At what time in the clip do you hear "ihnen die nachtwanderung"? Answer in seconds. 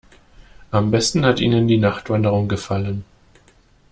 1.39-2.47